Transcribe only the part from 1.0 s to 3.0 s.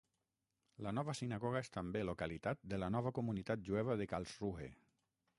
sinagoga és també localitat de la